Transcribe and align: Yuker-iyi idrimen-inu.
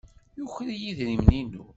Yuker-iyi 0.37 0.87
idrimen-inu. 0.91 1.63